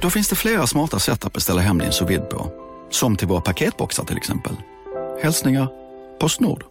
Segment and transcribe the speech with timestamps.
[0.00, 2.52] Då finns det flera smarta sätt att beställa hem din sous på.
[2.90, 4.56] Som till våra paketboxar till exempel.
[5.22, 5.68] Hälsningar
[6.20, 6.64] Postnord.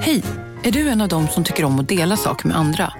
[0.00, 0.22] Hej!
[0.62, 2.92] Är du en av dem som tycker om att dela saker med andra?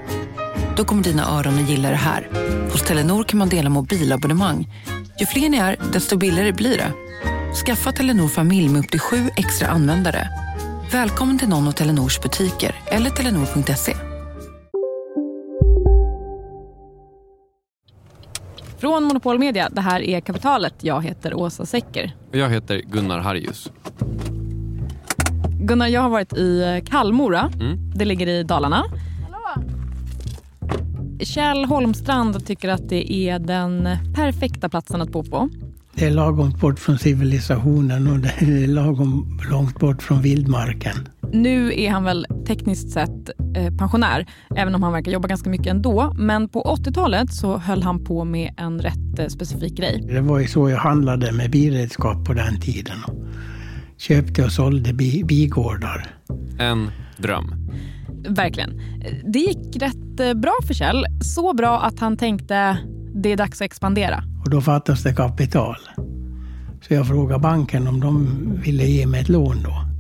[0.76, 2.28] Då kommer dina öron att gilla det här.
[2.72, 4.68] Hos Telenor kan man dela mobilabonnemang.
[5.20, 6.92] Ju fler ni är, desto billigare blir det.
[7.66, 10.28] Skaffa Telenor familj med upp till sju extra användare.
[10.92, 14.11] Välkommen till någon av Telenors butiker eller telenor.se.
[18.82, 20.74] Från Monopol Media, det här är Kapitalet.
[20.80, 22.16] Jag heter Åsa Secker.
[22.30, 23.72] Och jag heter Gunnar Harjus.
[25.60, 27.50] Gunnar, jag har varit i Kallmora.
[27.60, 27.90] Mm.
[27.94, 28.84] Det ligger i Dalarna.
[31.20, 35.48] Kjell Holmstrand tycker att det är den perfekta platsen att bo på.
[35.94, 41.08] Det är lagom bort från civilisationen och det är lagom långt bort från vildmarken.
[41.32, 45.66] Nu är han väl tekniskt sett eh, pensionär, även om han verkar jobba ganska mycket
[45.66, 46.12] ändå.
[46.18, 50.04] Men på 80-talet så höll han på med en rätt eh, specifik grej.
[50.08, 52.98] Det var ju så jag handlade med bilredskap på den tiden.
[53.96, 56.06] Köpte och sålde bi bigårdar.
[56.58, 57.54] En dröm.
[58.28, 58.80] Verkligen.
[59.32, 61.04] Det gick rätt eh, bra för Kjell.
[61.20, 62.78] Så bra att han tänkte
[63.14, 64.24] det är dags att expandera.
[64.44, 65.76] Och då fattas det kapital.
[66.88, 68.28] Så jag frågade banken om de
[68.64, 69.91] ville ge mig ett lån då.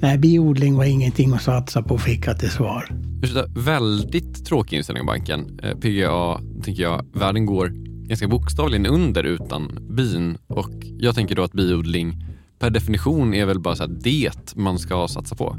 [0.00, 2.88] Nej, biodling var ingenting att satsa på fick jag till svar.
[3.22, 5.60] Ursäkta, väldigt tråkig inställning av banken.
[5.62, 7.72] Eh, PGA, tänker jag, världen går
[8.08, 12.24] ganska bokstavligen under utan bin och jag tänker då att biodling
[12.58, 15.58] per definition är väl bara så det man ska satsa på.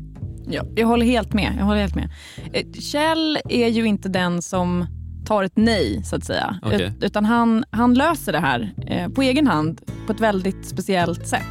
[0.49, 1.55] Ja, jag håller helt med.
[1.57, 2.09] Jag håller helt med.
[2.53, 4.85] Eh, Kjell är ju inte den som
[5.25, 6.59] tar ett nej, så att säga.
[6.65, 6.91] Okay.
[7.01, 11.41] Utan han, han löser det här eh, på egen hand på ett väldigt speciellt sätt.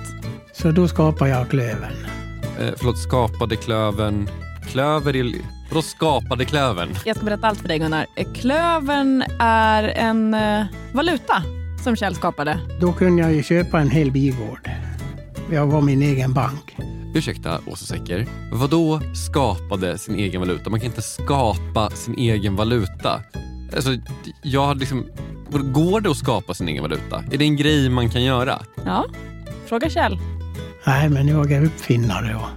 [0.53, 2.26] Så då skapar jag klövern.
[2.61, 4.29] Eh, förlåt, skapade klövern...
[4.71, 5.43] Klöver i...
[5.69, 6.89] Vadå skapade klövern?
[7.05, 8.07] Jag ska berätta allt för dig Gunnar.
[8.15, 11.43] Eh, klövern är en eh, valuta
[11.85, 12.59] som Kjell skapade.
[12.81, 14.71] Då kunde jag ju köpa en hel bigård.
[15.51, 16.77] Jag var min egen bank.
[17.15, 18.27] Ursäkta, Åsa Secker.
[18.53, 20.71] Vadå skapade sin egen valuta?
[20.71, 23.21] Man kan inte skapa sin egen valuta.
[23.75, 23.91] Alltså,
[24.43, 25.07] jag liksom,
[25.51, 27.25] går det att skapa sin egen valuta?
[27.33, 28.63] Är det en grej man kan göra?
[28.85, 29.05] Ja,
[29.67, 30.19] fråga Kjell.
[30.87, 32.49] Nej, men jag är uppfinnare och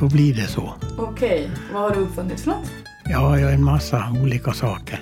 [0.00, 0.74] då blir det så.
[0.98, 2.70] Okej, vad har du uppfunnit för något?
[3.04, 5.00] Ja, jag har en massa olika saker.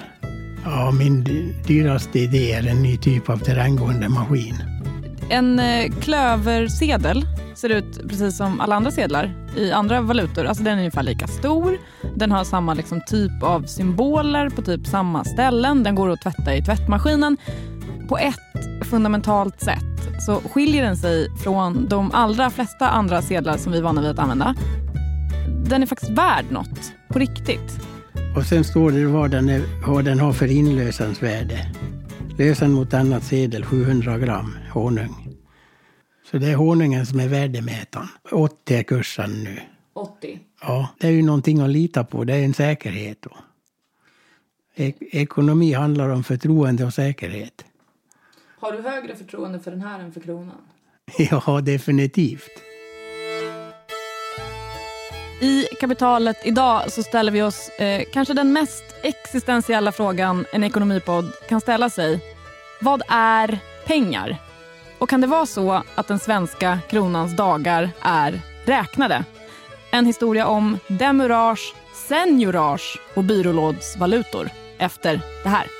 [0.64, 1.24] Ja, min
[1.66, 4.54] dyraste idé är en ny typ av terränggående maskin.
[5.30, 7.24] En eh, klöversedel
[7.54, 10.44] ser ut precis som alla andra sedlar i andra valutor.
[10.44, 11.78] Alltså den är ungefär lika stor.
[12.16, 15.82] Den har samma liksom, typ av symboler på typ samma ställen.
[15.82, 17.36] Den går att tvätta i tvättmaskinen.
[18.10, 23.72] På ett fundamentalt sätt så skiljer den sig från de allra flesta andra sedlar som
[23.72, 24.54] vi är vana vid att använda.
[25.68, 27.80] Den är faktiskt värd något, på riktigt.
[28.36, 31.72] Och sen står det vad den, är, vad den har för inlösensvärde.
[32.38, 35.36] Lösen mot annat sedel 700 gram honung.
[36.30, 38.08] Så det är honungen som är värdemätaren.
[38.30, 39.60] 80 är kursen nu.
[39.94, 40.38] 80?
[40.62, 42.24] Ja, det är ju någonting att lita på.
[42.24, 43.36] Det är en säkerhet då.
[44.74, 47.64] Ek ekonomi handlar om förtroende och säkerhet.
[48.60, 50.56] Har du högre förtroende för den här än för kronan?
[51.18, 52.50] Ja, definitivt.
[55.40, 61.32] I kapitalet idag så ställer vi oss eh, kanske den mest existentiella frågan en ekonomipodd
[61.48, 62.20] kan ställa sig.
[62.80, 64.36] Vad är pengar?
[64.98, 69.24] Och kan det vara så att den svenska kronans dagar är räknade?
[69.92, 75.79] En historia om demurage, seniorage och byrålådsvalutor efter det här.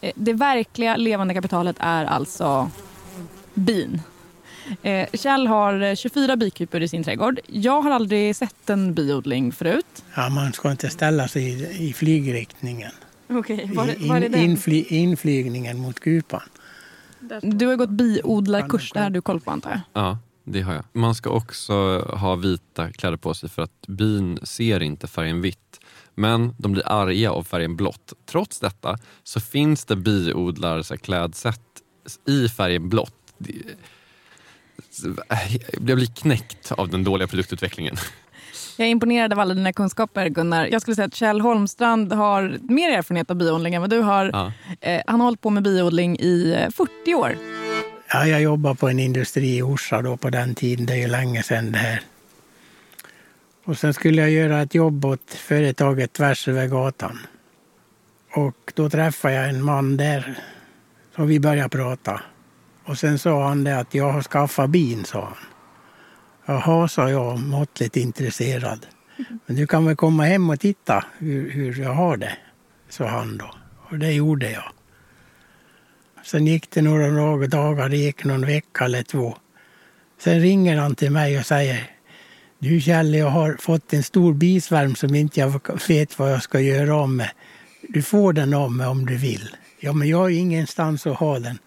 [0.00, 2.70] Eh, Det verkliga levande kapitalet är alltså
[3.54, 4.02] bin.
[4.82, 7.40] Eh, Kjell har eh, 24 bikupor i sin trädgård.
[7.46, 10.04] Jag har aldrig sett en biodling förut.
[10.16, 12.92] Ja, man ska inte ställa sig i, i flygriktningen.
[13.28, 13.70] Okej,
[14.00, 16.40] I, in, infly, inflygningen mot kupan.
[17.42, 19.80] Du har gått biodlarkurs, det här har du koll på antar jag?
[19.92, 20.84] Ja, det har jag.
[20.92, 25.80] Man ska också ha vita kläder på sig för att bin ser inte färgen vitt.
[26.20, 28.12] Men de blir arga av färgen blått.
[28.26, 31.60] Trots detta så finns det biodlarklädsätt
[32.28, 33.14] i färgen blått.
[35.86, 37.96] Jag blir knäckt av den dåliga produktutvecklingen.
[38.76, 40.66] Jag är imponerad av alla dina kunskaper Gunnar.
[40.66, 44.30] Jag skulle säga att Kjell Holmstrand har mer erfarenhet av biodling än vad du har.
[44.32, 44.52] Ja.
[44.80, 47.36] Eh, han har hållit på med biodling i eh, 40 år.
[48.12, 50.86] Ja, jag jobbade på en industri i Orsa då på den tiden.
[50.86, 52.02] Det är ju länge sedan det här.
[53.64, 57.18] Och sen skulle jag göra ett jobb åt företaget tvärs över gatan.
[58.32, 60.38] Och då träffade jag en man där.
[61.16, 62.20] Så vi började prata.
[62.84, 65.36] Och sen sa han det att jag har skaffat bin, sa han.
[66.46, 68.86] Jaha, sa jag, måttligt intresserad.
[69.46, 72.36] Men du kan väl komma hem och titta hur, hur jag har det,
[72.88, 73.50] sa han då.
[73.90, 74.72] Och det gjorde jag.
[76.22, 79.36] Sen gick det några några dagar, det gick någon vecka eller två.
[80.18, 81.90] Sen ringer han till mig och säger
[82.62, 86.60] du Kjell, jag har fått en stor bisvärm som inte jag vet vad jag ska
[86.60, 87.30] göra om med.
[87.88, 89.56] Du får den av mig om du vill.
[89.78, 91.58] Ja, men jag har ju ingenstans att ha den.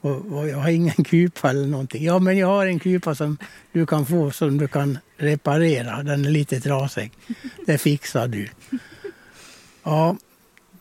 [0.00, 2.04] Och, och jag har ingen kupa eller någonting.
[2.04, 3.38] Ja, men jag har en kupa som
[3.72, 6.02] du kan få som du kan reparera.
[6.02, 7.12] Den är lite trasig.
[7.66, 8.48] Det fixar du.
[9.82, 10.16] Ja,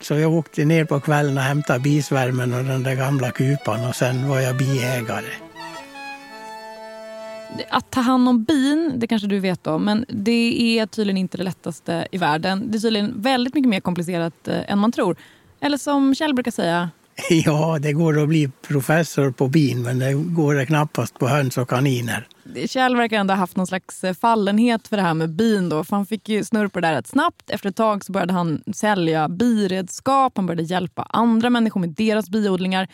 [0.02, 3.96] så jag åkte ner på kvällen och hämtade bisvärmen och den där gamla kupan och
[3.96, 5.32] sen var jag biägare.
[7.70, 11.38] Att ta hand om bin, det kanske du vet om, men det är tydligen inte
[11.38, 12.72] det lättaste i världen.
[12.72, 15.16] Det är tydligen väldigt mycket mer komplicerat eh, än man tror.
[15.60, 16.90] Eller som Kjell brukar säga,
[17.30, 21.58] Ja, det går att bli professor på bin men det går det knappast på höns
[21.58, 22.28] och kaniner.
[22.68, 25.70] Kjell verkar ändå ha haft någon slags eh, fallenhet för det här med bin.
[25.70, 27.50] Då, för han fick ju snurr på det där rätt snabbt.
[27.50, 30.34] Efter ett tag så började han sälja biredskap.
[30.36, 32.88] Han började hjälpa andra människor med deras biodlingar.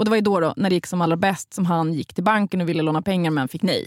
[0.00, 2.14] Och det var ju då, då när det gick som allra bäst som han gick
[2.14, 3.86] till banken och ville låna pengar men fick nej.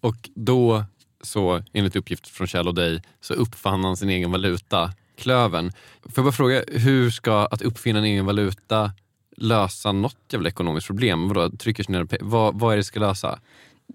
[0.00, 0.84] Och då,
[1.22, 5.72] så enligt uppgift från Kjell och dig, så uppfann han sin egen valuta, klöven.
[6.02, 8.90] Får jag bara fråga, hur ska att uppfinna en egen valuta
[9.36, 11.28] lösa något jävla ekonomiskt problem?
[11.28, 13.38] Vadå, trycker ner vad, vad är det ska lösa?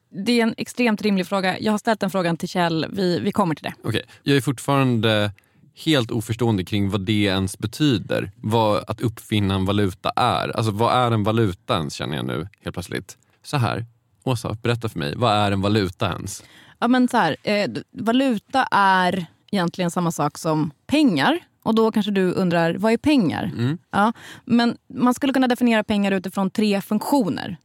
[0.10, 1.60] Det är en extremt rimlig fråga.
[1.60, 2.86] Jag har ställt den frågan till Kjell.
[2.89, 3.74] Vi, vi kommer till det.
[3.84, 5.32] Okej, jag är fortfarande
[5.75, 8.32] helt oförstående kring vad det ens betyder.
[8.36, 10.58] Vad att uppfinna en valuta är.
[10.58, 13.18] Alltså vad är en valuta ens känner jag nu helt plötsligt.
[13.44, 13.86] Så här,
[14.24, 15.16] Åsa, berätta för mig.
[15.16, 16.44] Vad är en valuta ens?
[16.80, 21.40] Ja, men så här, eh, valuta är egentligen samma sak som pengar.
[21.63, 23.44] Och då kanske du undrar, vad är pengar?
[23.44, 23.78] Mm.
[23.92, 24.13] Ja,
[24.46, 27.58] men man skulle kunna definiera pengar utifrån tre funktioner.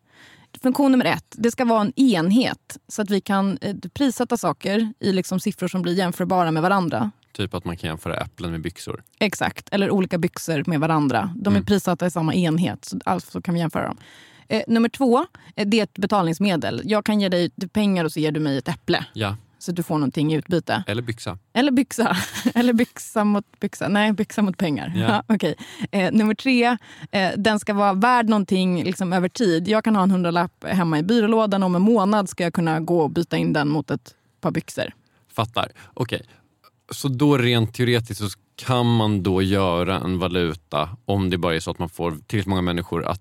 [0.62, 4.92] Funktion nummer ett, det ska vara en enhet så att vi kan eh, prissätta saker
[5.00, 7.10] i liksom siffror som blir jämförbara med varandra.
[7.36, 9.02] Typ att man kan jämföra äpplen med byxor.
[9.18, 11.30] Exakt, eller olika byxor med varandra.
[11.36, 11.64] De är Mm.
[11.66, 13.96] prissatta i samma enhet, så alltså kan vi jämföra dem.
[14.48, 15.26] Eh, nummer två,
[15.56, 16.82] eh, det är ett betalningsmedel.
[16.84, 19.04] Jag kan ge dig pengar och så ger du mig ett äpple.
[19.12, 20.84] Ja, Så att du får någonting i utbyte.
[20.86, 21.38] eller byxa.
[21.52, 22.16] Eller byxa.
[22.54, 23.88] Eller byxa mot byxa.
[23.88, 24.92] Nej, byxa mot pengar.
[24.96, 25.02] Ja.
[25.28, 25.34] Ja.
[25.34, 25.54] okej.
[25.90, 26.76] eh, nummer tre,
[27.10, 29.68] eh, den ska vara värd någonting liksom, över tid.
[29.68, 33.00] Jag kan ha en hundralapp hemma i byrålådan om en månad ska jag kunna gå
[33.00, 34.92] och byta in den mot ett par byxor.
[35.32, 35.72] Fattar.
[35.94, 36.22] Okej.
[36.90, 41.60] Så då rent teoretiskt så kan man då göra en valuta om det bara är
[41.60, 43.20] så att man får tillräckligt många människor att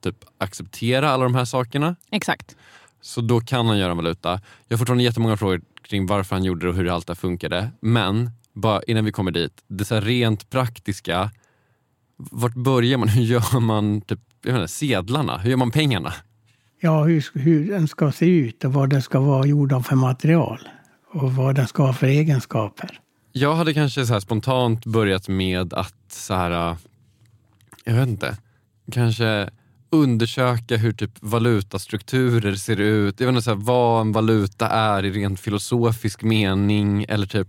[0.00, 1.96] typ acceptera alla de här sakerna.
[2.10, 2.56] Exakt.
[3.00, 4.40] Så då kan han göra en valuta.
[4.68, 7.16] Jag har fortfarande jättemånga frågor kring varför han gjorde det och hur allt det här
[7.16, 7.70] funkade.
[7.80, 11.30] Men bara innan vi kommer dit, det så här rent praktiska.
[12.16, 13.08] Vart börjar man?
[13.16, 15.38] Hur gör man typ, jag menar, sedlarna?
[15.38, 16.12] Hur gör man pengarna?
[16.80, 19.96] Ja, hur, hur den ska se ut och vad den ska vara gjord av för
[19.96, 20.68] material.
[21.16, 23.00] Och vad den ska ha för egenskaper.
[23.32, 26.76] Jag hade kanske så här spontant börjat med att så här, äh,
[27.84, 28.36] jag vet inte,
[28.92, 29.50] kanske
[29.90, 33.20] undersöka hur typ valutastrukturer ser ut.
[33.20, 37.04] Jag vet inte, så här, vad en valuta är i rent filosofisk mening.
[37.08, 37.48] Eller typ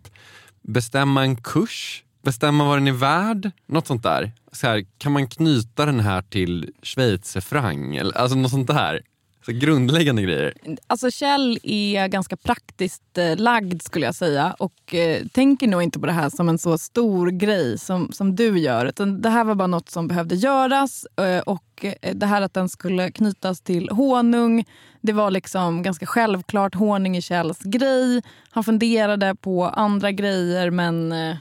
[0.62, 3.52] bestämma en kurs, bestämma vad den är värd.
[3.66, 4.32] Något sånt där.
[4.52, 8.14] Så här, kan man knyta den här till schweizerfranc?
[8.16, 9.02] Alltså något sånt där.
[9.48, 10.54] Så grundläggande grejer.
[10.88, 16.00] Alltså Kjell är ganska praktiskt eh, lagd skulle jag säga och eh, tänker nog inte
[16.00, 18.86] på det här som en så stor grej som, som du gör.
[18.86, 22.54] Utan det här var bara något som behövde göras eh, och eh, det här att
[22.54, 24.66] den skulle knytas till honung
[25.02, 28.22] det var liksom ganska självklart honung i Kjells grej.
[28.50, 31.12] Han funderade på andra grejer men...
[31.12, 31.36] Eh,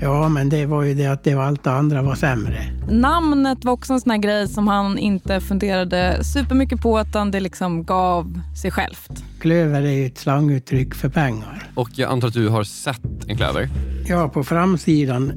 [0.00, 2.58] Ja, men det var ju det att det var allt det andra var sämre.
[2.90, 7.40] Namnet var också en sån här grej som han inte funderade supermycket på utan det
[7.40, 9.24] liksom gav sig självt.
[9.40, 11.70] Klöver är ju ett slanguttryck för pengar.
[11.74, 13.68] Och jag antar att du har sett en klöver?
[14.06, 15.32] Ja, på framsidan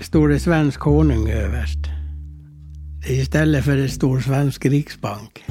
[0.00, 1.78] står det svensk honung överst.
[3.08, 5.44] Istället för det står svensk riksbank.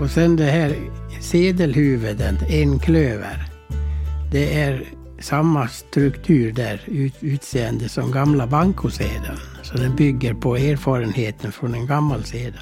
[0.00, 0.74] Och sen det här
[1.20, 3.46] sedelhuvuden, en klöver.
[4.32, 9.38] Det är samma struktur där, ut, utseende som gamla bankosedeln.
[9.62, 12.60] Så den bygger på erfarenheten från en gammal sedel.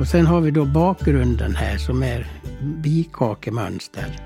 [0.00, 2.26] Och sen har vi då bakgrunden här som är
[2.62, 4.20] bikakemönster.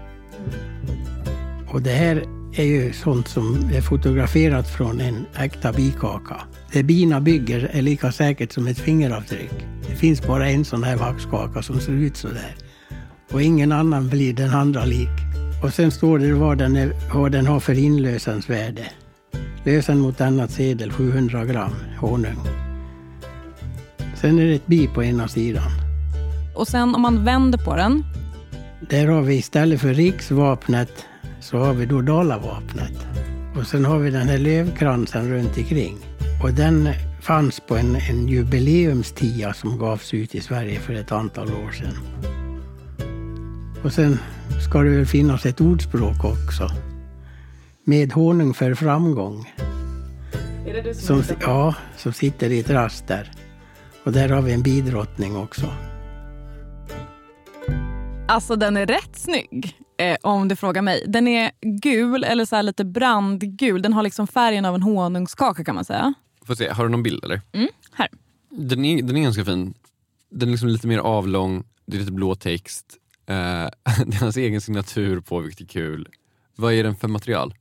[1.69, 2.25] Och det här
[2.55, 6.41] är ju sånt som är fotograferat från en äkta bikaka.
[6.73, 9.53] Det bina bygger är lika säkert som ett fingeravtryck.
[9.89, 12.55] Det finns bara en sån här vaxkaka som ser ut så där.
[13.33, 15.32] Och ingen annan blir den andra lik.
[15.63, 18.87] Och sen står det vad den, är, vad den har för inlösensvärde.
[19.65, 22.39] Lösen mot annat sedel 700 gram honung.
[24.17, 25.71] Sen är det ett bi på ena sidan.
[26.55, 28.05] Och sen om man vänder på den
[28.91, 30.93] Där har vi istället för riksvapnet
[31.41, 33.07] så har vi då Dalavapnet.
[33.57, 35.99] Och sen har vi den här lövkransen runt omkring.
[36.43, 36.89] Och den
[37.21, 41.97] fanns på en, en jubileumstia som gavs ut i Sverige för ett antal år sedan.
[43.85, 44.19] Och sen
[44.65, 46.69] ska det väl finnas ett ordspråk också.
[47.85, 49.53] Med honung för framgång.
[50.67, 53.31] Är det du Som, ja, som sitter i ett rast där.
[54.05, 55.67] Och där har vi en bidrottning också.
[58.29, 61.05] Alltså den är rätt snygg eh, om du frågar mig.
[61.09, 63.83] Den är gul eller så här lite brandgul.
[63.83, 66.15] Den har liksom färgen av en honungskaka kan man säga.
[66.45, 67.41] Får se, har du någon bild eller?
[67.53, 68.09] Mm, här.
[68.51, 69.75] Den är, den är ganska fin.
[70.31, 72.99] Den är liksom lite mer avlång, det är lite blå text.
[73.27, 73.35] Eh,
[74.07, 76.09] det är hans egen signatur på, vilket är kul.
[76.57, 77.55] Vad är den för material?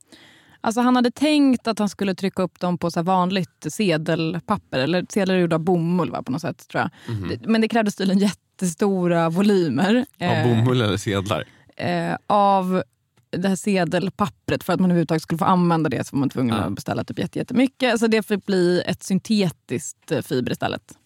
[0.63, 4.79] Alltså han hade tänkt att han skulle trycka upp dem på så vanligt sedelpapper.
[4.79, 6.67] Eller sedlar gjorda av bomull va, på något sätt.
[6.67, 7.29] tror jag.
[7.29, 10.05] Det- Men det krävdes tydligen jättestora volymer.
[10.21, 11.43] Av eh, bomull eller sedlar?
[11.77, 12.83] eh, av
[13.29, 14.63] det här sedelpappret.
[14.63, 16.61] För att man överhuvudtaget skulle få använda det så var man tvungen Ja.
[16.63, 17.99] att beställa typ jätte- jättemycket.
[17.99, 20.97] Så det fick bli ett syntetiskt eh, fiber istället.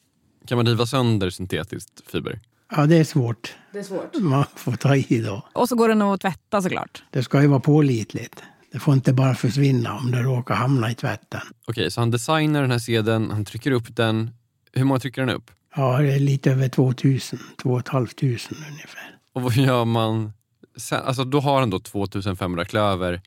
[0.47, 2.39] Kan man riva sönder syntetiskt fiber?
[2.71, 3.55] Ja, det är svårt.
[3.73, 4.19] Det är svårt.
[4.19, 5.47] Man får ta i då.
[5.53, 7.03] Och så går det nog att tvätta såklart.
[7.11, 8.43] Det ska ju vara pålitligt.
[8.71, 11.41] Det får inte bara försvinna om det råkar hamna i tvätten.
[11.67, 14.29] Okej, så han designar den här sedeln, han trycker upp den.
[14.73, 15.51] Hur många trycker han upp?
[15.75, 18.09] Ja, det är lite över 2000, 2 500
[18.69, 19.17] ungefär.
[19.33, 20.33] Och vad gör man
[20.77, 21.01] sen?
[21.05, 23.21] Alltså då har han då 2500 klöver.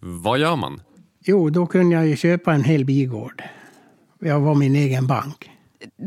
[0.00, 0.82] Vad gör man?
[1.24, 3.42] Jo, då kunde jag ju köpa en hel bigård.
[4.20, 5.50] Jag var min egen bank.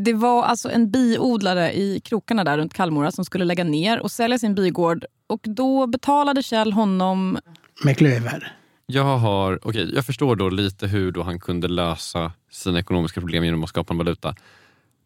[0.05, 4.11] Det var alltså en biodlare i krokarna där runt Kallmora som skulle lägga ner och
[4.11, 5.05] sälja sin bigård.
[5.27, 7.37] Och då betalade Kjell honom...
[7.83, 8.57] Med klöver.
[8.85, 13.43] Jag har, okej, jag förstår då lite hur då han kunde lösa sina ekonomiska problem
[13.43, 14.35] genom att skapa en valuta.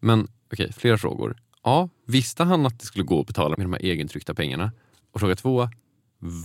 [0.00, 1.36] Men okej, flera frågor.
[1.64, 4.72] Ja, visste han att det skulle gå att betala med de här egentryckta pengarna?
[5.12, 5.68] Och fråga två,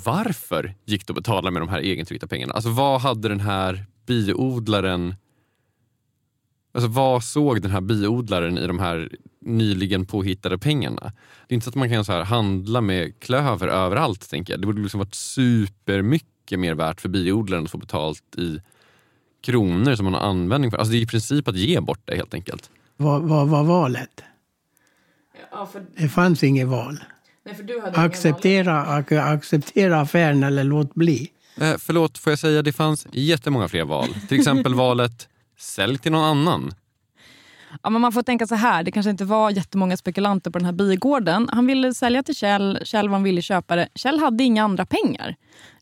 [0.05, 2.53] varför gick det att betala med de här egentryckta pengarna?
[2.53, 5.15] Alltså vad hade den här biodlaren
[6.77, 9.09] Alltså vad såg den här biodlaren i de här
[9.41, 11.01] nyligen påhittade pengarna?
[11.47, 14.29] Det är inte så att man kan så här handla med klöver överallt.
[14.29, 14.61] tänker jag.
[14.61, 18.59] Det borde liksom varit supermycket mer värt för biodlaren att få betalt i
[19.41, 20.77] kronor som man har användning för.
[20.77, 22.69] Alltså det är i princip att ge bort det helt enkelt.
[22.97, 24.23] Vad vad var valet?
[25.97, 26.99] Det fanns inget val.
[27.93, 31.31] Acceptera, ac- acceptera affären eller låt bli.
[31.61, 34.07] Eh, förlåt, får jag säga det fanns jättemånga fler val.
[34.27, 36.71] Till exempel valet sälj till någon annan.
[37.83, 40.65] Ja, men man får tänka så här, det kanske inte var jättemånga spekulanter på den
[40.65, 41.49] här bigården.
[41.51, 43.87] Han ville sälja till Kjell, Kjell var en villig köpare.
[43.95, 45.35] Kjell hade inga andra pengar.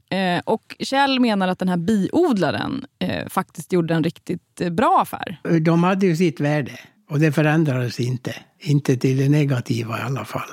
[0.10, 5.00] Eh, och Kjell menar att den här biodlaren eh, faktiskt gjorde en riktigt eh, bra
[5.02, 5.40] affär.
[5.62, 6.80] De hade ju sitt värde
[7.10, 8.36] och det förändrades inte.
[8.60, 10.50] Inte till det negativa i alla fall.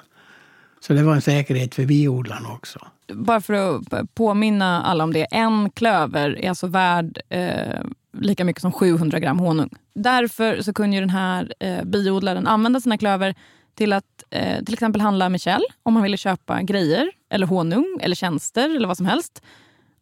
[0.80, 2.78] Så det var en säkerhet för biodlarna också.
[3.12, 5.24] Bara för att påminna alla om det.
[5.30, 7.80] En klöver är alltså värd eh,
[8.12, 9.70] lika mycket som 700 gram honung.
[9.94, 13.34] Därför så kunde ju den här eh, biodlaren använda sina klöver
[13.74, 17.98] till att eh, till exempel handla med Kjell om han ville köpa grejer, eller honung,
[18.00, 19.42] eller tjänster eller vad som helst.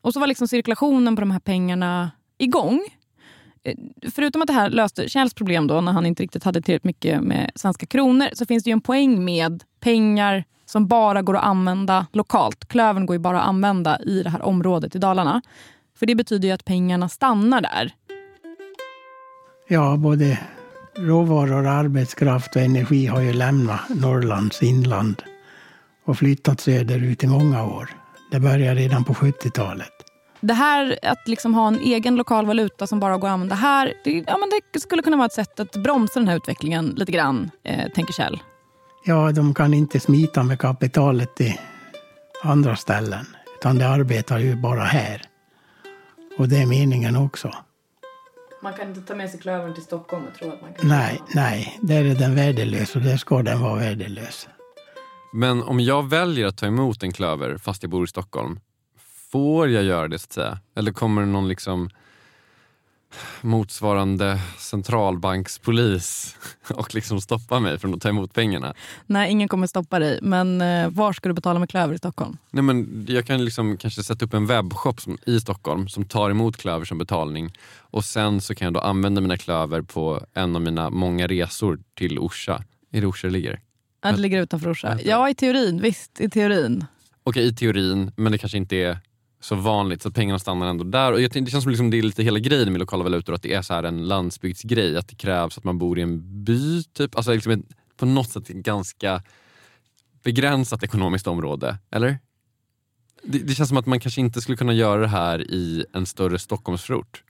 [0.01, 2.81] Och så var liksom cirkulationen på de här pengarna igång.
[3.63, 3.75] Eh,
[4.11, 7.21] förutom att det här löste Kjells problem då, när han inte riktigt hade tillräckligt mycket
[7.21, 11.45] med svenska kronor, så finns det ju en poäng med pengar som bara går att
[11.45, 12.69] använda lokalt.
[12.69, 15.43] Klövern går ju bara att använda i det här området i Dalarna.
[15.99, 17.93] För det betyder ju att pengarna stannar där.
[19.73, 20.39] Ja, både
[20.97, 25.23] råvaror, arbetskraft och energi har ju lämnat Norrlands inland
[26.05, 27.91] och flyttat söderut i många år.
[28.31, 29.93] Det började redan på 70-talet.
[30.41, 33.95] Det här att liksom ha en egen lokal valuta som bara går att använda här,
[34.05, 37.13] det, ja, men det skulle kunna vara ett sätt att bromsa den här utvecklingen lite
[37.13, 38.43] grann, eh, tänker Kjell.
[39.05, 41.59] Ja, de kan inte smita med kapitalet i
[42.43, 43.27] andra ställen,
[43.59, 45.23] utan det arbetar ju bara här.
[46.39, 47.55] Och det är meningen också.
[48.63, 50.89] Man kan inte ta med sig klövern till Stockholm och tro att man kan...
[50.89, 54.49] Nej, nej, där är den värdelös och där ska den vara värdelös.
[55.33, 58.61] Men om jag väljer att ta emot en klöver fast jag bor i Stockholm,
[59.33, 60.59] får jag göra det så att säga?
[60.77, 61.91] Eller kommer någon liksom
[63.41, 66.37] motsvarande centralbankspolis
[66.75, 68.75] och liksom stoppa mig från att ta emot pengarna?
[69.07, 70.19] Nej, ingen kommer stoppa dig.
[70.23, 72.37] Men eh, var ska du betala med klöver i Stockholm?
[72.51, 76.31] Nej, men jag kan liksom kanske sätta upp en webbshop som, i Stockholm som tar
[76.31, 77.53] emot klöver som betalning.
[77.79, 81.79] Och sen så kan jag då använda mina klöver på en av mina många resor
[81.95, 82.65] till Orsa.
[82.93, 83.61] Är det Orsa det ligger?
[84.03, 84.99] Ja, det ligger utanför Orsa.
[85.05, 85.81] Ja, i teorin.
[85.81, 86.85] Visst, i teorin.
[87.23, 88.99] Okej, i teorin, men det kanske inte är
[89.41, 91.13] så vanligt så att pengarna stannar ändå där.
[91.13, 93.43] Och jag, det känns som liksom det är lite hela grejen med lokala valutor, att
[93.43, 94.97] det är så här en landsbygdsgrej.
[94.97, 97.17] Att det krävs att man bor i en by, typ.
[97.17, 97.61] Alltså liksom ett,
[97.97, 99.23] på något sätt ett ganska
[100.23, 101.79] begränsat ekonomiskt område.
[101.91, 102.19] Eller?
[103.23, 106.07] Det, det, känns som att man kanske inte skulle kunna göra det här i en
[106.07, 107.25] större Stockholmsförort.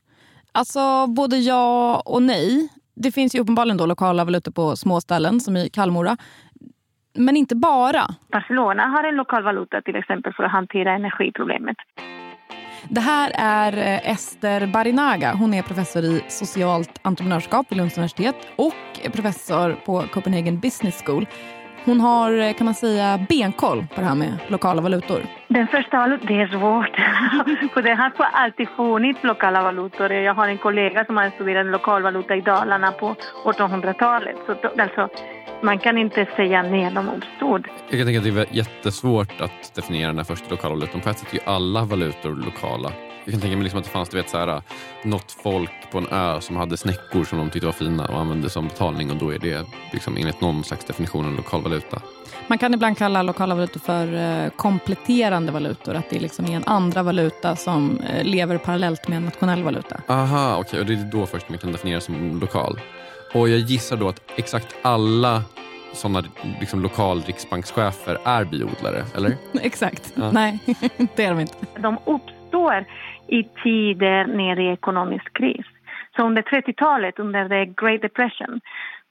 [0.52, 2.68] Alltså både ja och nej.
[2.94, 6.16] Det finns ju uppenbarligen då lokala valutor på små ställen som i Kallmora.
[7.14, 8.06] Men inte bara.
[8.32, 11.76] Barcelona har en lokal valuta till exempel för att hantera energiproblemet.
[12.88, 15.32] Det här är eh, Ester Barinaga.
[15.32, 21.26] Hon är professor i socialt entreprenörskap vid Lunds universitet och professor på Copenhagen Business School.
[21.84, 25.22] Hon har eh, kan man säga benkoll på det här med lokala valutor.
[25.48, 26.96] Den första valutan, det är svårt.
[27.74, 30.12] För det har alltid funnits lokala valutor.
[30.12, 33.14] Jag har en kollega som har studerat lokalvaluta i Dalarna på
[33.44, 34.36] 1800-talet.
[34.46, 35.08] Så alltså,
[35.62, 37.68] man kan inte säga när de uppstod.
[37.88, 41.00] Jag kan tänka att det är jättesvårt att definiera den här första lokala valutan.
[41.00, 42.92] På ett sätt är ju alla valutor lokala.
[43.30, 44.62] Jag kan tänka mig liksom att det fanns du vet, så här,
[45.04, 48.50] något folk på en ö som hade snäckor som de tyckte var fina och använde
[48.50, 52.02] som betalning och då är det liksom enligt någon slags definition en lokal valuta.
[52.46, 55.94] Man kan ibland kalla lokala valutor för eh, kompletterande valutor.
[55.94, 60.00] Att det liksom är en andra valuta som eh, lever parallellt med en nationell valuta.
[60.08, 60.60] Aha, okej.
[60.60, 60.80] Okay.
[60.80, 62.80] Och det är då först man kan definiera som lokal.
[63.34, 65.42] Och jag gissar då att exakt alla
[65.92, 66.24] sådana
[66.60, 69.36] liksom, lokal riksbankschefer är biodlare, eller?
[69.62, 70.12] exakt.
[70.14, 70.30] Ja.
[70.30, 70.58] Nej,
[71.16, 71.54] det är de inte.
[71.78, 72.86] De uppstår
[73.30, 75.66] i tider nere i ekonomisk kris.
[76.16, 78.60] Så under 30-talet, under the Great Depression,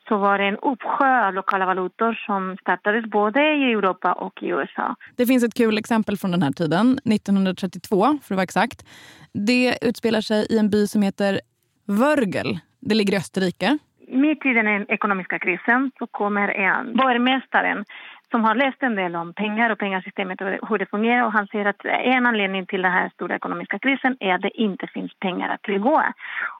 [0.07, 4.47] så var det en uppsjö av lokala valutor som startades både i Europa och i
[4.47, 4.95] USA.
[5.15, 8.85] Det finns ett kul exempel från den här tiden, 1932 för att vara exakt.
[9.33, 11.39] Det utspelar sig i en by som heter
[11.85, 12.57] Wörgl.
[12.79, 13.77] Det ligger i Österrike
[14.11, 17.85] mitt i den ekonomiska krisen så kommer en borgmästaren
[18.31, 21.47] som har läst en del om pengar och pengasystemet och hur det fungerar och han
[21.47, 25.11] säger att en anledning till den här stora ekonomiska krisen är att det inte finns
[25.19, 26.03] pengar att tillgå.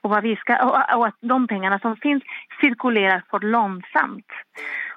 [0.02, 0.52] Och, vad vi ska,
[0.96, 2.22] och, att de pengarna som finns
[2.60, 4.26] cirkulerar för långsamt.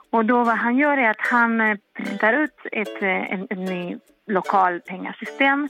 [0.09, 3.65] Och då vad han gör är att han eh, printar ut ett, eh, en, en
[3.65, 5.69] ny lokal pengasystem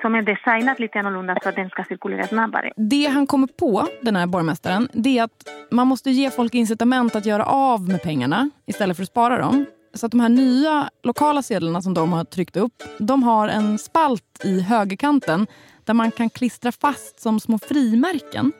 [0.00, 2.72] som är designat lite annorlunda för att den ska cirkulera snabbare.
[2.76, 7.16] Det han kommer på, den här borgmästaren, det är att man måste ge folk incitament
[7.16, 9.66] att göra av med pengarna istället för att spara dem.
[9.96, 13.78] Så att de här nya lokala sedlarna som de har tryckt upp, de har en
[13.78, 15.46] spalt i högerkanten
[15.84, 18.52] där man kan klistra fast som små frimärken.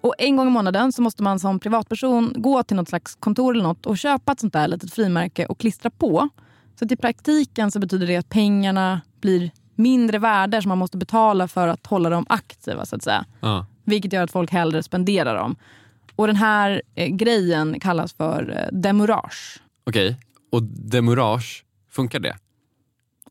[0.00, 3.54] Och En gång i månaden så måste man som privatperson gå till något slags kontor
[3.54, 6.28] eller något och köpa ett sånt där litet frimärke och klistra på.
[6.78, 10.96] Så att i praktiken så betyder det att pengarna blir mindre värde som man måste
[10.96, 12.86] betala för att hålla dem aktiva.
[12.86, 13.24] så att säga.
[13.40, 13.66] Ja.
[13.84, 15.56] Vilket gör att folk hellre spenderar dem.
[16.16, 19.60] Och den här eh, grejen kallas för eh, demurrage.
[19.86, 20.16] Okej,
[20.50, 22.36] och demurrage, funkar det?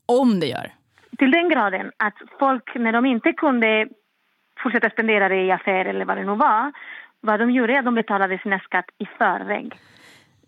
[0.06, 0.74] Om det gör.
[1.18, 3.88] Till den graden att folk, när de inte kunde
[4.62, 6.72] fortsätta spendera det i affär eller vad det nu var,
[7.20, 9.74] vad de gjorde är att de betalade sina skatt i förväg.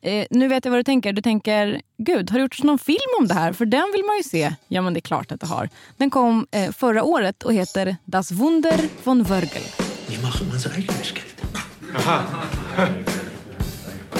[0.02, 1.12] Eh, nu vet jag vad du tänker.
[1.12, 3.52] Du tänker, gud, har det gjorts någon film om det här?
[3.52, 4.52] För den vill man ju se.
[4.68, 5.68] Ja, men det är klart att det har.
[5.96, 9.64] Den kom eh, förra året och heter Das Wunder von Wörgl.
[10.08, 11.40] Wir machen unser eigenes Geld.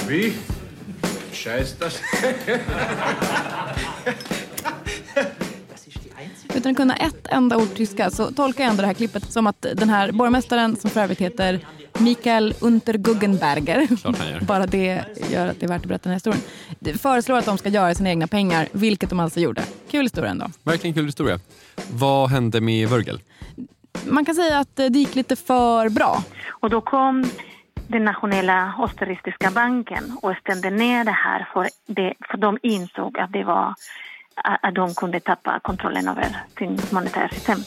[0.08, 0.49] Wie?
[6.55, 9.46] Utan att kunna ett enda ord tyska så tolkar jag ändå det här klippet som
[9.46, 11.61] att den här borgmästaren, som för övrigt heter
[11.98, 13.88] Mikael Unterguggenberger,
[14.46, 16.42] bara det gör att det är värt att berätta den här historien,
[16.98, 19.62] föreslår att de ska göra sina egna pengar, vilket de alltså gjorde.
[19.90, 20.50] Kul historia ändå.
[20.62, 21.40] Verkligen kul historia.
[21.92, 23.16] Vad hände med Wörgl?
[24.05, 26.22] Man kan säga att det gick lite för bra.
[26.48, 27.31] Och då kom
[27.90, 33.33] den nationella österrikiska banken och stängde ner det här för, det, för de insåg att
[33.33, 33.74] det var
[34.62, 37.59] att de kunde tappa kontrollen över sin monetära system.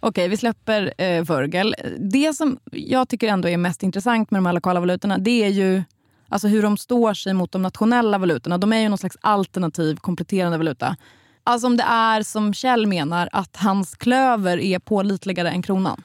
[0.00, 1.74] Okej, vi släpper eh, Virgil.
[1.98, 5.48] Det som jag tycker ändå är mest intressant med de här lokala valutorna det är
[5.48, 5.82] ju
[6.28, 8.58] alltså hur de står sig mot de nationella valutorna.
[8.58, 10.96] De är ju någon slags alternativ kompletterande valuta.
[11.44, 16.02] Alltså om det är som Kjell menar att hans klöver är pålitligare än kronan.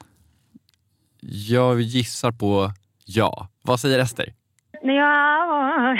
[1.26, 2.70] Jag gissar på
[3.06, 3.48] ja.
[3.64, 4.26] Vad säger Ester?
[4.82, 5.96] Ja,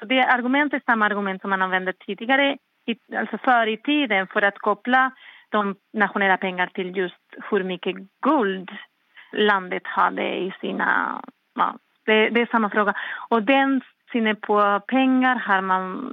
[0.06, 2.56] det argumentet är samma argument som man använde tidigare,
[3.16, 5.10] alltså förr i tiden för att koppla
[5.48, 8.70] de nationella pengar till just hur mycket guld
[9.32, 11.20] landet hade i sina...
[11.54, 11.74] Ja,
[12.06, 12.94] det, det är samma fråga.
[13.28, 13.80] Och den
[14.12, 16.12] synen på pengar har man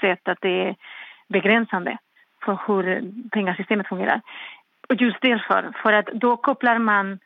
[0.00, 0.76] sett att det är
[1.28, 1.98] begränsande
[2.44, 4.20] för hur pengasystemet fungerar.
[4.88, 7.18] Och just därför, för att då kopplar man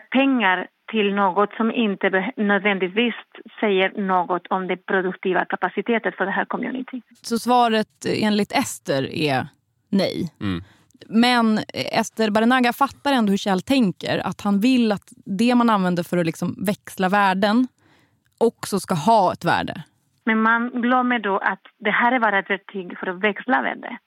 [0.00, 3.14] pengar till något som inte nödvändigtvis
[3.60, 7.02] säger något om den produktiva kapaciteten för det här community.
[7.22, 9.46] Så svaret enligt Ester är
[9.88, 10.32] nej.
[10.40, 10.62] Mm.
[11.06, 14.18] Men Ester Baranaga fattar ändå hur Kjell tänker.
[14.18, 17.68] Att han vill att det man använder för att liksom växla värden
[18.38, 19.82] också ska ha ett värde.
[20.24, 23.98] Men man glömmer då att det här är bara ett verktyg för att växla värde.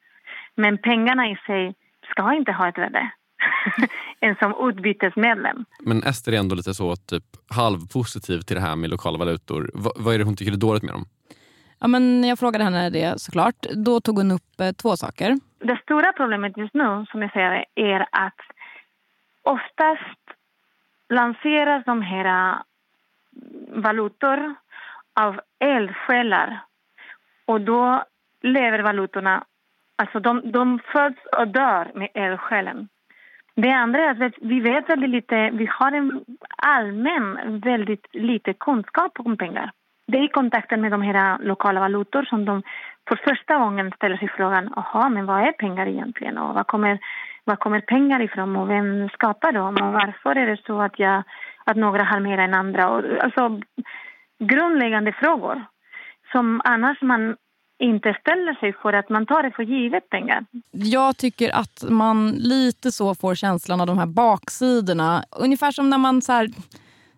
[0.56, 1.76] Men pengarna i sig
[2.12, 3.12] ska inte ha ett värde.
[4.20, 5.66] en som utbytesmedlem.
[5.80, 9.72] Men Ester är ändå lite så typ halvpositiv till det här med lokala valutor.
[9.74, 11.06] Va, vad är det hon tycker är dåligt med dem?
[11.80, 13.56] Ja, men när jag frågade henne det såklart.
[13.76, 15.36] Då tog hon upp eh, två saker.
[15.60, 18.42] Det stora problemet just nu, som jag ser det, är att
[19.44, 20.22] oftast
[21.10, 22.58] lanseras de här äh,
[23.82, 24.56] valutor
[25.14, 26.60] av eldsjälar.
[27.46, 28.04] Och då
[28.42, 29.44] lever valutorna,
[29.96, 32.88] alltså de, de föds och dör med eldsjälen.
[33.56, 36.26] Det andra är att vi vet väldigt lite, vi har en
[36.58, 39.72] allmän väldigt lite kunskap om pengar.
[40.08, 42.64] Det är i kontakten med de här lokala valutor som de
[43.08, 47.00] för första gången ställer sig frågan, jaha, men vad är pengar egentligen och var kommer,
[47.44, 51.24] var kommer pengar ifrån och vem skapar dem och varför är det så att, jag,
[51.66, 52.90] att några har mer än andra?
[52.90, 53.62] Och, alltså
[54.40, 55.66] grundläggande frågor
[56.32, 57.36] som annars man
[57.80, 60.46] inte ställer sig för att man tar det för givet pengar.
[60.72, 65.24] Jag tycker att man lite så får känslan av de här baksidorna.
[65.32, 66.50] Ungefär som när man så här,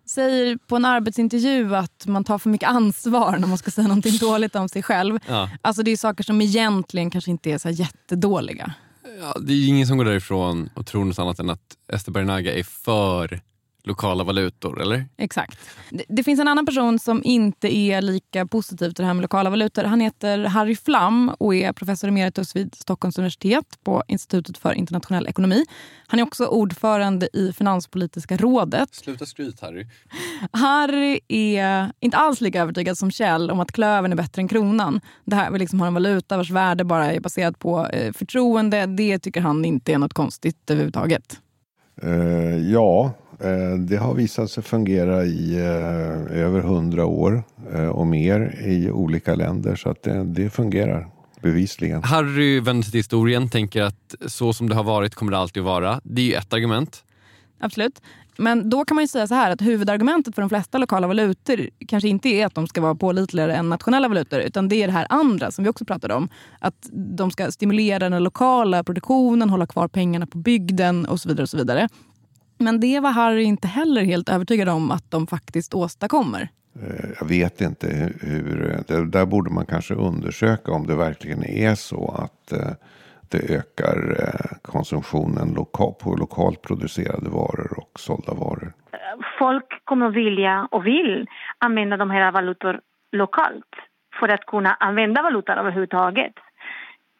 [0.06, 4.16] säger på en arbetsintervju att man tar för mycket ansvar när man ska säga någonting
[4.20, 5.18] dåligt om sig själv.
[5.28, 5.50] Ja.
[5.62, 8.72] Alltså det är saker som egentligen kanske inte är så här jättedåliga.
[9.20, 12.54] Ja, det är ingen som går därifrån och tror något annat än att Ester Baranaga
[12.54, 13.40] är för
[13.84, 15.04] lokala valutor, eller?
[15.16, 15.58] Exakt.
[15.90, 19.22] Det, det finns en annan person som inte är lika positiv till det här med
[19.22, 19.84] lokala valutor.
[19.84, 25.26] Han heter Harry Flam och är professor emeritus vid Stockholms universitet på Institutet för internationell
[25.26, 25.64] ekonomi.
[26.06, 28.94] Han är också ordförande i Finanspolitiska rådet.
[28.94, 29.86] Sluta skryt Harry.
[30.52, 35.00] Harry är inte alls lika övertygad som Kjell om att klövern är bättre än kronan.
[35.24, 38.86] Det här vi liksom har en valuta vars värde bara är baserat på eh, förtroende.
[38.86, 41.40] Det tycker han inte är något konstigt överhuvudtaget.
[42.02, 43.14] Eh, ja,
[43.78, 49.34] det har visat sig fungera i eh, över hundra år eh, och mer i olika
[49.34, 49.76] länder.
[49.76, 51.08] Så att det, det fungerar
[51.40, 52.02] bevisligen.
[52.02, 55.60] Harry vänder sig till historien, tänker att så som det har varit kommer det alltid
[55.60, 56.00] att vara.
[56.04, 57.04] Det är ju ett argument.
[57.60, 58.00] Absolut.
[58.40, 61.70] Men då kan man ju säga så här att huvudargumentet för de flesta lokala valutor
[61.88, 64.92] kanske inte är att de ska vara pålitligare än nationella valutor utan det är det
[64.92, 66.28] här andra som vi också pratade om.
[66.58, 71.42] Att de ska stimulera den lokala produktionen, hålla kvar pengarna på bygden och så vidare.
[71.42, 71.88] och så vidare.
[72.58, 76.48] Men det var Harry inte heller helt övertygad om att de faktiskt åstadkommer.
[76.82, 81.74] Eh, Jag vet inte hur, det, där borde man kanske undersöka om det verkligen är
[81.74, 82.70] så att eh,
[83.30, 88.72] det ökar eh, konsumtionen på lokalt producerade varor och sålda varor.
[89.38, 91.26] Folk kommer att vilja och vill
[91.58, 92.80] använda de här valutor
[93.12, 93.74] lokalt
[94.20, 96.32] för att kunna använda valutor överhuvudtaget.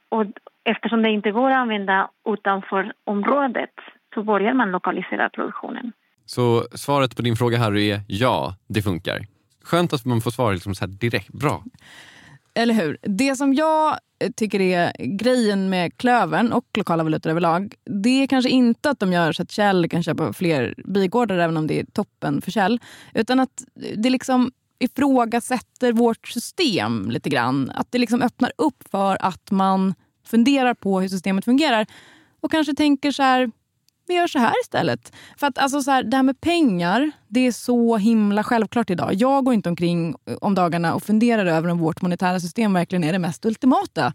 [0.08, 0.24] Och
[0.64, 3.70] eftersom det inte går att använda utanför området
[4.14, 5.92] så börjar man lokalisera produktionen.
[6.26, 9.26] Så svaret på din fråga Harry är ja, det funkar.
[9.64, 11.32] Skönt att man får svar liksom så här direkt.
[11.32, 11.64] Bra.
[12.54, 12.98] Eller hur?
[13.02, 13.98] Det som jag
[14.36, 19.12] tycker är grejen med Klövern och lokala valutor överlag, det är kanske inte att de
[19.12, 22.80] gör så att Kjell kan köpa fler bigårdar även om det är toppen för Kjell.
[23.14, 23.64] Utan att
[23.96, 27.70] det liksom ifrågasätter vårt system lite grann.
[27.74, 29.94] Att det liksom öppnar upp för att man
[30.26, 31.86] funderar på hur systemet fungerar
[32.40, 33.50] och kanske tänker så här,
[34.08, 35.12] vi gör så här istället.
[35.36, 39.10] För att alltså så här, det här med pengar, det är så himla självklart idag.
[39.14, 43.12] Jag går inte omkring om dagarna och funderar över om vårt monetära system verkligen är
[43.12, 44.12] det mest ultimata.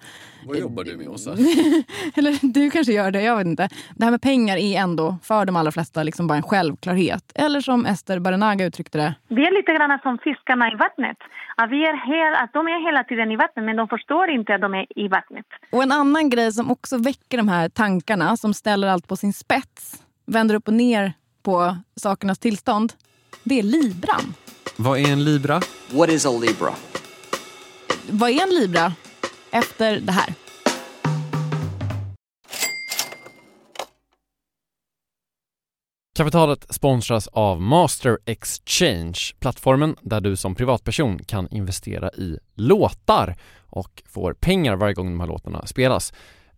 [0.47, 1.32] Vad jobbar du med Åsa?
[2.15, 3.69] Eller du kanske gör det, jag vet inte.
[3.95, 7.32] Det här med pengar är ändå för de allra flesta liksom bara en självklarhet.
[7.36, 9.15] Eller som Ester Baranaga uttryckte det.
[9.28, 11.17] Vi är lite grann som fiskarna i vattnet.
[11.58, 14.56] Att, vi är hel, att de är hela tiden i vattnet men de förstår inte
[14.56, 15.45] att de är i vattnet.
[15.71, 19.34] Och en annan grej som också väcker de här tankarna, som ställer allt på sin
[19.34, 22.93] spets, vänder upp och ner på sakernas tillstånd,
[23.43, 24.34] det är libran.
[24.75, 25.62] Vad är en libra?
[25.91, 26.73] What is a libra?
[28.10, 28.93] Vad är en libra?
[29.51, 30.34] Efter det här.
[36.15, 43.36] Kapitalet sponsras av Master Exchange, plattformen där du som privatperson kan investera i låtar
[43.69, 46.13] och får pengar varje gång de här låtarna spelas.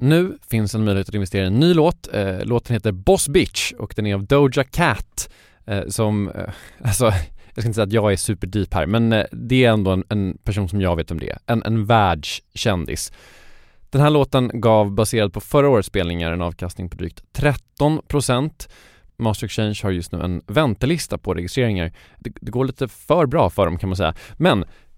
[0.00, 2.14] Nu finns en möjlighet att investera i en ny låt.
[2.14, 5.30] Eh, låten heter Boss Bitch och den är av Doja Cat
[5.66, 6.48] eh, som, eh,
[6.82, 7.04] alltså
[7.54, 10.04] jag ska inte säga att jag är superdeep här men eh, det är ändå en,
[10.08, 11.38] en, person som jag vet om det är.
[11.46, 13.12] En, en världskändis.
[13.90, 18.68] Den här låten gav baserad på förra årets spelningar en avkastning på drygt 13%
[19.18, 21.92] Master Exchange har just nu en väntelista på registreringar.
[22.18, 24.14] Det, det går lite för bra för dem kan man säga.
[24.36, 24.64] Men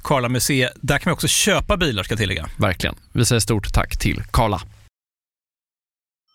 [0.00, 0.72] Karla Museet.
[0.80, 2.46] Där kan man också köpa bilar ska jag tillägga.
[2.58, 2.96] Verkligen.
[3.12, 4.60] Vi säger stort tack till Karla.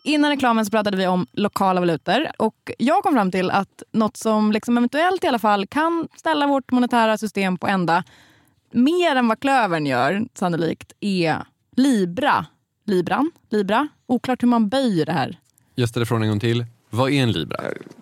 [0.03, 4.17] Innan reklamen så pratade vi om lokala valutor och jag kom fram till att något
[4.17, 8.03] som liksom eventuellt i alla fall kan ställa vårt monetära system på ända
[8.71, 11.43] mer än vad klövern gör sannolikt är
[11.75, 12.45] Libra.
[12.85, 13.31] Libran?
[13.49, 13.87] Libra?
[14.05, 15.39] Oklart hur man böjer det här.
[15.75, 16.65] Jag ställer frågan en gång till.
[16.89, 17.57] Vad är en libra?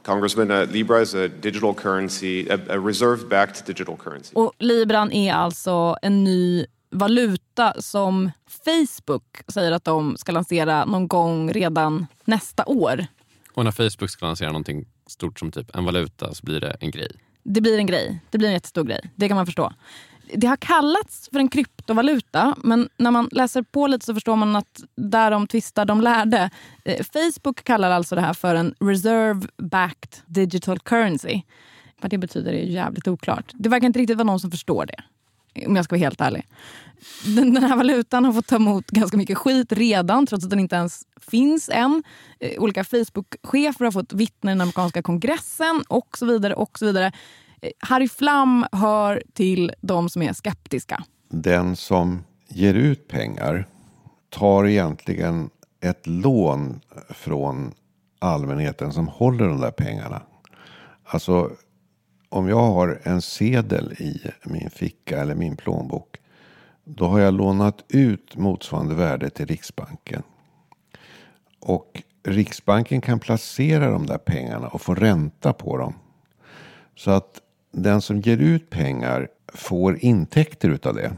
[0.05, 4.31] Congressman, uh, Libra is a digital currency, a, a reserve-backed digital currency.
[4.35, 8.31] Och libran är alltså en ny valuta som
[8.65, 13.05] Facebook säger att de ska lansera någon gång redan nästa år.
[13.53, 16.91] Och när Facebook ska lansera någonting stort som typ en valuta så blir det en
[16.91, 17.11] grej.
[17.43, 18.19] Det blir en grej.
[18.29, 19.11] Det blir en jättestor grej.
[19.15, 19.73] Det kan man förstå.
[20.35, 24.55] Det har kallats för en kryptovaluta men när man läser på lite så förstår man
[24.55, 26.49] att där de tvistar de lärde.
[26.85, 31.41] Eh, Facebook kallar alltså det här för en reserve-backed digital currency.
[32.01, 33.51] Vad det betyder är jävligt oklart.
[33.53, 35.03] Det verkar inte riktigt vara någon som förstår det.
[35.67, 36.47] Om jag ska vara helt ärlig.
[37.25, 40.59] Den, den här valutan har fått ta emot ganska mycket skit redan trots att den
[40.59, 42.03] inte ens finns än.
[42.39, 46.53] Eh, olika Facebook-chefer har fått vittna i den amerikanska kongressen och så vidare.
[46.53, 47.11] och så vidare.
[47.79, 51.03] Harry Flam hör till de som är skeptiska.
[51.29, 53.67] Den som ger ut pengar
[54.29, 55.49] tar egentligen
[55.81, 57.73] ett lån från
[58.19, 60.21] allmänheten som håller de där pengarna.
[61.03, 61.51] Alltså
[62.29, 66.17] om jag har en sedel i min ficka eller min plånbok.
[66.83, 70.23] Då har jag lånat ut motsvarande värde till Riksbanken.
[71.59, 75.93] Och Riksbanken kan placera de där pengarna och få ränta på dem.
[76.95, 77.42] Så att
[77.73, 81.13] den som ger ut pengar får intäkter utav det.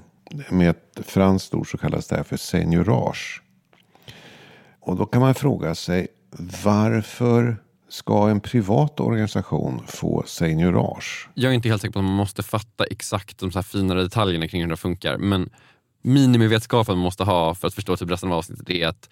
[0.49, 3.41] Med ett franskt ord så kallas det här för seniorage.
[4.79, 6.07] Och då kan man fråga sig
[6.63, 7.57] varför
[7.89, 11.29] ska en privat organisation få seniorage?
[11.33, 14.03] Jag är inte helt säker på att man måste fatta exakt de så här finare
[14.03, 15.17] detaljerna kring hur det funkar.
[15.17, 15.49] Men
[16.01, 19.09] minimivetskapen man måste ha för att förstå typ resten av avsnittet är att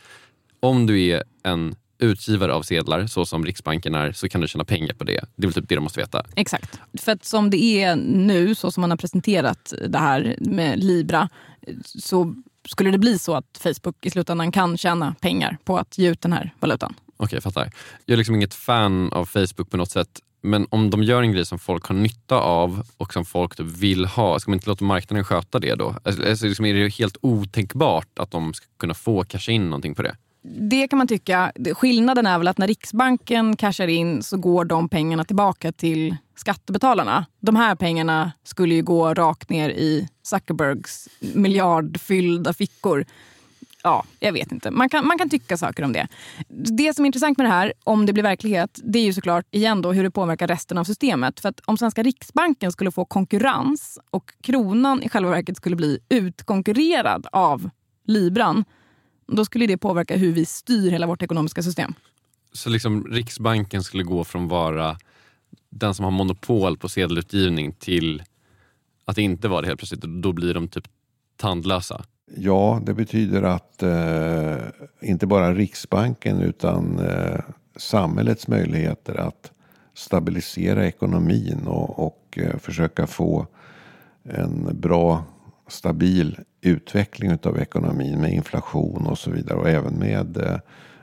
[0.60, 4.66] om du är en utgivare av sedlar, så som Riksbanken är, så kan du tjäna
[4.66, 5.26] pengar på det.
[5.36, 6.26] Det är väl typ det de måste veta.
[6.36, 6.80] Exakt.
[7.00, 11.30] För att som det är nu, så som man har presenterat det här med Libra,
[11.86, 12.36] så
[12.68, 16.22] skulle det bli så att Facebook i slutändan kan tjäna pengar på att ge ut
[16.22, 16.94] den här valutan.
[17.18, 17.72] Okej, jag fattar.
[18.06, 20.20] Jag är liksom inget fan av Facebook på något sätt.
[20.46, 23.68] Men om de gör en grej som folk har nytta av och som folk typ
[23.68, 25.96] vill ha, ska man inte låta marknaden sköta det då?
[26.04, 30.02] Alltså, liksom är det helt otänkbart att de ska kunna få casha in någonting på
[30.02, 30.16] det?
[30.44, 31.52] Det kan man tycka.
[31.74, 37.26] Skillnaden är väl att när Riksbanken cashar in så går de pengarna tillbaka till skattebetalarna.
[37.40, 43.06] De här pengarna skulle ju gå rakt ner i Zuckerbergs miljardfyllda fickor.
[43.84, 44.72] Ja, jag vet inte.
[44.72, 46.08] Man kan, man kan tycka saker om det.
[46.78, 49.46] Det som är intressant med det här, om det blir verklighet, det är ju såklart
[49.52, 51.40] igen då hur det påverkar resten av systemet.
[51.40, 56.00] För att om svenska Riksbanken skulle få konkurrens och kronan i själva verket skulle bli
[56.10, 57.70] utkonkurrerad av
[58.08, 58.66] libran,
[59.36, 61.94] då skulle det påverka hur vi styr hela vårt ekonomiska system.
[62.54, 64.98] Så liksom Riksbanken skulle gå från vara
[65.70, 68.24] den som har monopol på sedelutgivning till
[69.06, 70.02] att inte vara det helt plötsligt.
[70.02, 70.88] Då blir de typ
[71.38, 72.06] tandlösa.
[72.36, 74.56] Ja, det betyder att eh,
[75.02, 77.40] inte bara Riksbanken utan eh,
[77.76, 79.52] samhällets möjligheter att
[79.94, 83.48] stabilisera ekonomin och, och eh, försöka få
[84.24, 85.24] en bra
[85.74, 90.58] stabil utveckling av ekonomin med inflation och så vidare och även med eh,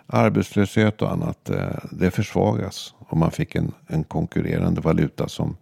[0.06, 1.50] arbetslöshet och annat.
[1.50, 5.56] Eh, det försvagas om man fick en, en konkurrerande valuta som,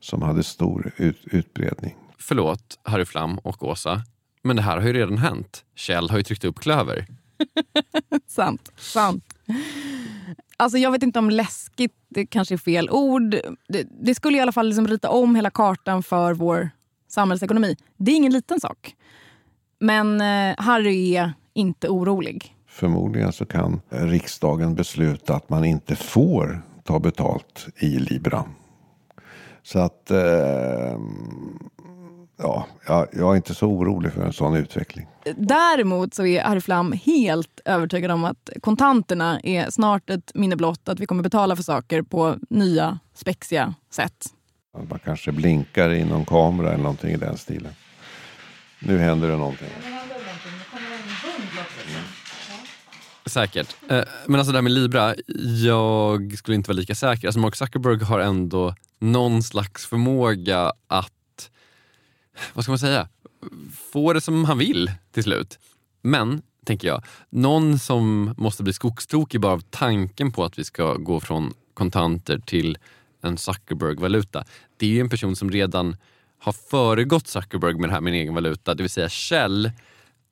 [0.00, 1.96] som hade stor ut, utbredning.
[2.18, 4.02] Förlåt Harry Flam och Åsa,
[4.42, 5.64] men det här har ju redan hänt.
[5.74, 7.06] Kjell har ju tryckt upp klöver.
[8.26, 9.24] sant, sant.
[10.56, 13.36] Alltså jag vet inte om läskigt det kanske är fel ord.
[13.68, 16.70] Det, det skulle i alla fall liksom rita om hela kartan för vår
[17.08, 17.76] samhällsekonomi.
[17.96, 18.94] Det är ingen liten sak.
[19.78, 22.54] Men eh, Harry är inte orolig.
[22.66, 28.44] Förmodligen så kan riksdagen besluta att man inte får ta betalt i Libra.
[29.62, 30.98] Så att eh,
[32.36, 35.06] ja, jag är inte så orolig för en sån utveckling.
[35.36, 40.88] Däremot så är Harry Flam helt övertygad om att kontanterna är snart ett minne blott.
[40.88, 44.26] Att vi kommer betala för saker på nya spexiga sätt.
[44.88, 47.72] Man kanske blinkar i någon kamera eller någonting i den stilen.
[48.78, 49.68] Nu händer det någonting.
[53.26, 53.76] Säkert.
[53.88, 55.14] Eh, men alltså det här med Libra,
[55.64, 57.28] jag skulle inte vara lika säker.
[57.28, 61.50] Alltså Mark Zuckerberg har ändå någon slags förmåga att,
[62.54, 63.08] vad ska man säga,
[63.92, 65.58] få det som han vill till slut.
[66.02, 70.94] Men, tänker jag, någon som måste bli skogstokig bara av tanken på att vi ska
[70.94, 72.78] gå från kontanter till
[73.28, 74.44] en Zuckerberg-valuta.
[74.76, 75.96] Det är ju en person som redan
[76.38, 79.70] har föregått Zuckerberg med det här med en egen valuta, det vill säga Shell.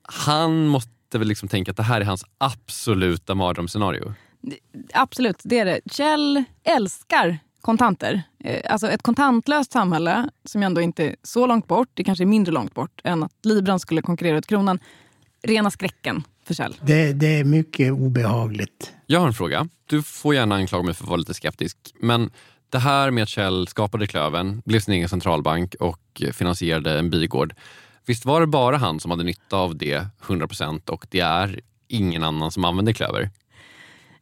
[0.03, 4.14] Han måste väl liksom tänka att det här är hans absoluta mardrömsscenario?
[4.92, 5.80] Absolut, det är det.
[5.90, 8.22] Kjell älskar kontanter.
[8.44, 12.26] Eh, alltså ett kontantlöst samhälle som ändå inte är så långt bort, det kanske är
[12.26, 14.78] mindre långt bort än att libran skulle konkurrera ut kronan.
[15.42, 16.76] Rena skräcken för Kjell.
[16.82, 18.92] Det, det är mycket obehagligt.
[19.07, 19.68] Jag har en fråga.
[19.86, 21.76] Du får gärna anklaga mig för att vara lite skeptisk.
[22.01, 22.30] Men
[22.71, 27.55] det här med att Kjell skapade Klövern, blev sin egen centralbank och finansierade en bigård.
[28.07, 31.61] Visst var det bara han som hade nytta av det 100 procent, och det är
[31.89, 33.31] ingen annan som använder klöver?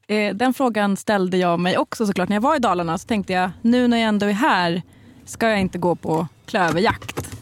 [0.07, 2.29] Eh, den frågan ställde jag mig också såklart.
[2.29, 4.83] När jag var i Dalarna så tänkte jag, nu när jag ändå är här
[5.25, 7.37] ska jag inte gå på klöverjakt.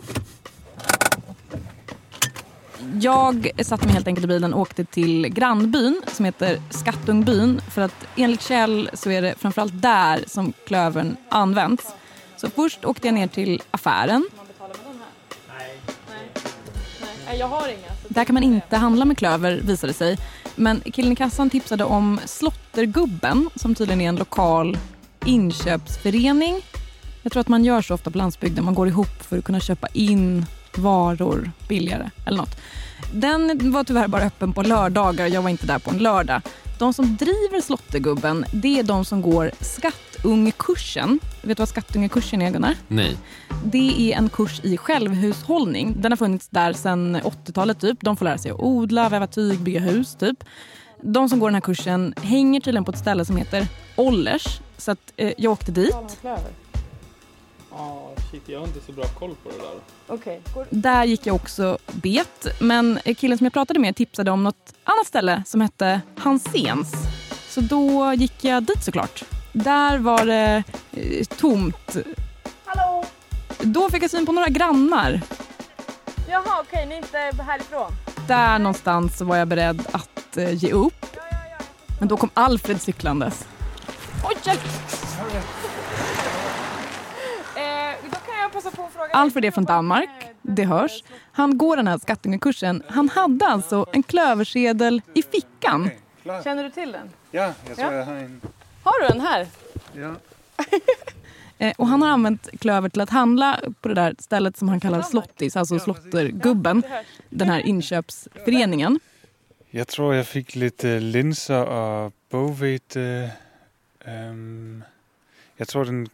[3.00, 7.60] Jag satte mig helt enkelt i bilen och åkte till grannbyn som heter Skattungbyn.
[7.70, 11.94] För att enligt Kjell så är det framförallt där som klövern används.
[12.36, 14.28] Så först åkte jag ner till affären.
[17.38, 17.92] Jag har inga.
[18.08, 20.18] Där kan man inte handla med klöver visade sig.
[20.54, 24.78] Men killen i kassan tipsade om Slottergubben som tydligen är en lokal
[25.24, 26.60] inköpsförening.
[27.22, 28.64] Jag tror att man gör så ofta på landsbygden.
[28.64, 30.46] Man går ihop för att kunna köpa in
[30.78, 32.56] varor billigare eller något.
[33.12, 36.42] Den var tyvärr bara öppen på lördagar jag var inte där på en lördag.
[36.78, 41.20] De som driver Slottergubben det är de som går skattungekursen.
[41.42, 42.76] Vet du vad skattungekursen är Gunnar?
[42.88, 43.16] Nej.
[43.64, 45.94] Det är en kurs i självhushållning.
[46.00, 47.98] Den har funnits där sedan 80-talet typ.
[48.00, 50.44] De får lära sig att odla, väva tyg, bygga hus typ.
[51.02, 53.66] De som går den här kursen hänger tydligen på ett ställe som heter
[53.96, 54.60] Ollers.
[54.76, 55.94] Så att, eh, jag åkte dit.
[57.76, 60.14] Ja, shit, jag har inte så bra koll på det där.
[60.14, 60.38] Okay.
[60.70, 62.46] Där gick jag också bet.
[62.60, 66.92] Men killen som jag pratade med tipsade om något annat ställe som hette Hansens.
[67.48, 69.24] Så då gick jag dit såklart.
[69.52, 70.62] Där var det
[70.92, 71.96] eh, tomt.
[72.64, 73.04] Hallå!
[73.60, 75.20] Då fick jag syn på några grannar.
[76.28, 77.92] Jaha, okej, okay, ni är inte härifrån?
[78.28, 81.06] Där någonstans var jag beredd att eh, ge upp.
[81.98, 83.46] Men då kom Alfred cyklandes.
[84.24, 84.60] Oj, hjälp!
[87.56, 88.51] Eh, då kan jag passa på att fråga...
[89.12, 90.10] Alfred är från Danmark,
[90.42, 91.04] det hörs.
[91.32, 92.82] Han går den här skattungekursen.
[92.88, 95.90] Han hade alltså en klöversedel i fickan.
[96.24, 97.10] Okay, Känner du till den?
[97.30, 97.96] Ja, jag tror Ja.
[97.98, 98.40] jag har en.
[98.82, 99.46] Har du den här?
[99.96, 100.14] Ja.
[101.58, 104.80] Eh, Och han har använt klöver till att handla på det där stället som han
[104.80, 106.82] kallar Slottis, alltså Slottergubben.
[107.30, 109.00] Den här inköpsföreningen.
[109.70, 113.30] Jag tror jag fick lite linser och bogvete.
[114.06, 114.84] Um,
[115.56, 116.08] jag tror den.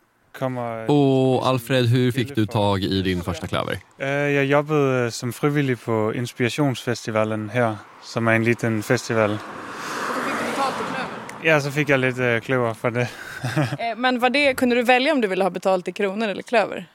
[0.89, 3.79] Och Alfred, hur fick du tag i din första klöver?
[3.99, 9.31] Eh, jag jobbade som frivillig på Inspirationsfestivalen här, som är en liten festival.
[9.33, 11.55] Och så fick du betalt för klöver.
[11.55, 13.09] Ja, så fick jag lite klöver för det.
[13.79, 16.43] Eh, men var det, kunde du välja om du ville ha betalt i kronor eller
[16.43, 16.87] klöver?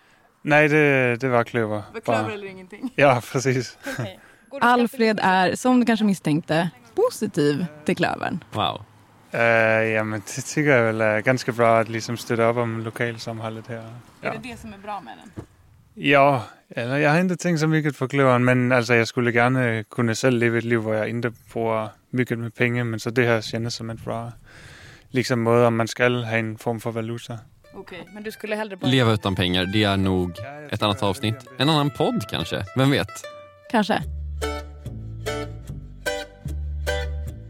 [0.42, 1.82] Nej, det, det var klöver.
[1.94, 2.34] Var klöver bara.
[2.34, 2.94] eller ingenting?
[2.96, 3.78] Ja, precis.
[4.00, 4.20] Okej.
[4.62, 8.44] Alfred är, som du kanske misstänkte, positiv till klövern.
[8.52, 8.82] Wow.
[9.34, 9.40] Uh,
[9.84, 13.68] ja, men det tycker jag väl är ganska bra att liksom stötta upp om lokalsamhället
[13.68, 13.94] här.
[14.22, 14.30] Ja.
[14.30, 15.46] Är det det som är bra med den?
[15.94, 19.84] Ja, eller jag har inte tänkt så mycket på klövern, men alltså jag skulle gärna
[19.84, 23.26] kunna själv leva ett liv där jag inte bruger mycket med pengar, men så det
[23.26, 24.32] här känns som ett bra
[25.10, 27.40] liksom måde, om man ska ha en form för valuta.
[27.74, 28.88] Okej, men du skulle hellre bara...
[28.88, 30.32] Leva utan pengar, det är nog
[30.70, 31.36] ett annat avsnitt.
[31.58, 32.66] En annan podd kanske?
[32.76, 33.10] Vem vet?
[33.72, 34.04] Kanske.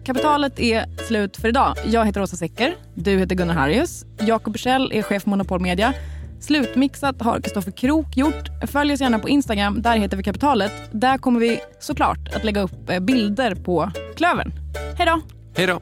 [0.05, 1.75] Kapitalet är slut för idag.
[1.85, 2.75] Jag heter Åsa Secker.
[2.93, 4.05] Du heter Gunnar Harrius.
[4.19, 5.93] Jakob Bursell är chef för Monopol Media.
[6.39, 8.49] Slutmixat har Kristoffer Krook gjort.
[8.67, 9.81] Följ oss gärna på Instagram.
[9.81, 10.71] Där heter vi Kapitalet.
[10.91, 14.51] Där kommer vi såklart att lägga upp eh, bilder på klövern.
[14.97, 15.21] Hej då!
[15.55, 15.81] Hej då!